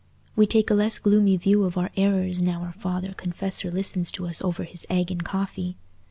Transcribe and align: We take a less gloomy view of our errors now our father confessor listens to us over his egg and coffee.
We 0.35 0.47
take 0.47 0.71
a 0.71 0.73
less 0.73 0.97
gloomy 0.97 1.37
view 1.37 1.63
of 1.63 1.77
our 1.77 1.91
errors 1.95 2.41
now 2.41 2.63
our 2.63 2.71
father 2.71 3.13
confessor 3.13 3.69
listens 3.69 4.09
to 4.13 4.25
us 4.25 4.41
over 4.41 4.63
his 4.63 4.83
egg 4.89 5.11
and 5.11 5.23
coffee. 5.23 5.77